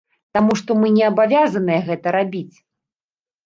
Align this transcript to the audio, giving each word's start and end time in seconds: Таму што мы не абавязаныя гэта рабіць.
Таму 0.37 0.55
што 0.61 0.77
мы 0.83 0.87
не 0.95 1.03
абавязаныя 1.11 1.85
гэта 1.93 2.17
рабіць. 2.19 2.55